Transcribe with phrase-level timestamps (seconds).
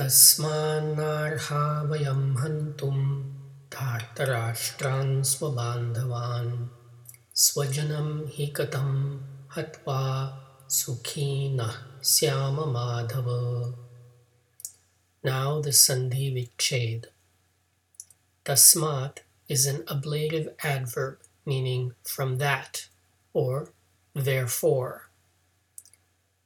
[0.00, 2.98] तस्मान्नार्हा वयं हन्तुं
[3.76, 6.54] धार्तराष्ट्रान् स्वबान्धवान्
[7.44, 8.90] स्वजनं हि कथं
[9.56, 10.00] हत्वा
[10.78, 11.76] सुखिनः
[12.14, 13.28] स्याम Madhav
[15.22, 17.04] Now the Sandhi Vichhed.
[18.46, 19.18] Tasmat
[19.50, 22.88] is an ablative adverb meaning from that
[23.34, 23.68] or
[24.14, 25.10] therefore.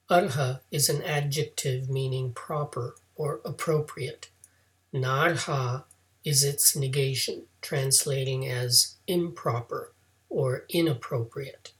[0.09, 4.30] Arha is an adjective meaning proper or appropriate.
[4.94, 5.84] Narha
[6.24, 9.92] is its negation, translating as improper
[10.30, 11.72] or inappropriate.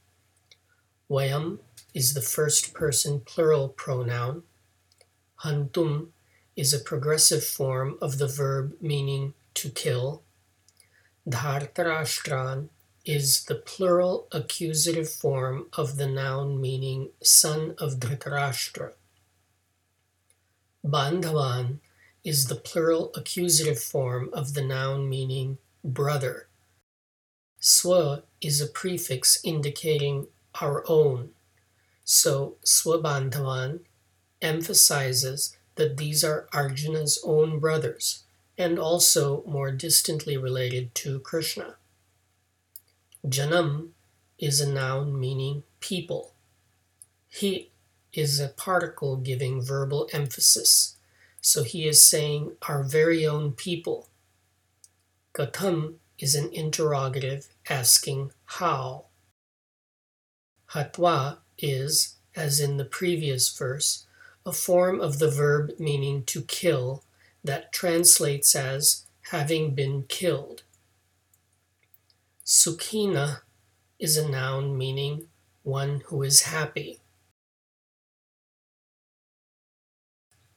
[1.08, 1.60] Vayam
[1.94, 4.42] is the first person plural pronoun.
[5.42, 6.08] Hantum
[6.56, 10.22] is a progressive form of the verb meaning to kill.
[11.26, 12.68] Dhartarashtran
[13.06, 18.92] is the plural accusative form of the noun meaning son of Dhritarashtra.
[20.84, 21.80] Bandhavan
[22.24, 26.46] is the plural accusative form of the noun meaning brother.
[27.60, 30.26] Swa is a prefix indicating
[30.60, 31.30] our own.
[32.04, 33.80] So Swabandhavan
[34.40, 38.24] emphasizes that these are Arjuna's own brothers
[38.56, 41.76] and also more distantly related to Krishna.
[43.26, 43.90] Janam
[44.38, 46.32] is a noun meaning people.
[47.28, 47.70] He
[48.12, 50.96] is a particle giving verbal emphasis,
[51.40, 54.08] so he is saying our very own people.
[55.32, 59.06] Katham is an interrogative asking how.
[60.72, 64.06] Hatwa is, as in the previous verse,
[64.46, 67.02] a form of the verb meaning to kill
[67.42, 70.62] that translates as having been killed.
[72.44, 73.40] Sukhina
[73.98, 75.28] is a noun meaning
[75.62, 76.99] one who is happy.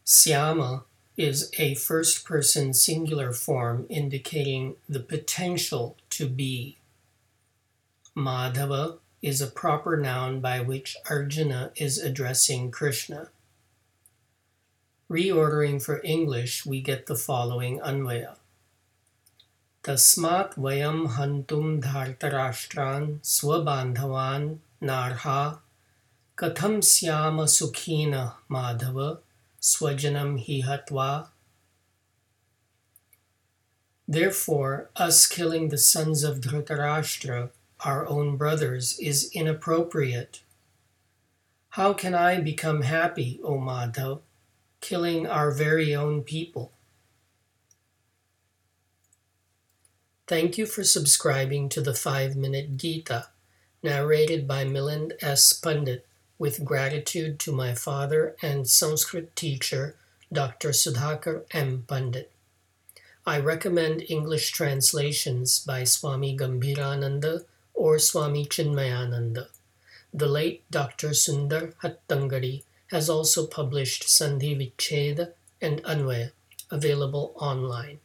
[0.05, 0.83] Syama
[1.15, 6.77] is a first person singular form indicating the potential to be.
[8.15, 13.29] Madhava is a proper noun by which Arjuna is addressing Krishna.
[15.09, 18.35] Reordering for English, we get the following Anvaya.
[19.83, 25.59] Tasmat vayam hantum dhartarashtran swabandhavan narha
[26.37, 29.19] katham syama sukhina madhava
[29.63, 31.29] swajanam hi hatva.
[34.07, 37.49] Therefore, us killing the sons of Dhritarashtra,
[37.85, 40.41] our own brothers, is inappropriate.
[41.69, 44.21] How can I become happy, O Madhav?
[44.83, 46.73] killing our very own people.
[50.27, 53.27] Thank you for subscribing to the 5 Minute Gita,
[53.81, 55.53] narrated by Milind S.
[55.53, 56.05] Pandit,
[56.43, 59.95] with gratitude to my father and Sanskrit teacher,
[60.29, 60.71] Dr.
[60.71, 61.85] Sudhakar M.
[61.87, 62.33] Pandit.
[63.25, 69.47] I recommend English translations by Swami Gambhirananda or Swami Chinmayananda.
[70.13, 71.11] The late Dr.
[71.11, 75.31] Sundar Hattangadi has also published Sandhi Vicheda
[75.61, 76.33] and Anvaya,
[76.69, 77.99] available online.